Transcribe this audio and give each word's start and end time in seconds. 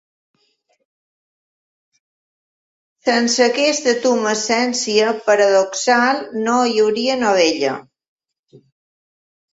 Sense 3.05 3.45
aquesta 3.47 3.95
tumescència 4.07 5.13
paradoxal 5.31 6.25
no 6.49 6.57
hi 6.71 6.75
hauria 6.87 7.23
novella. 7.25 7.79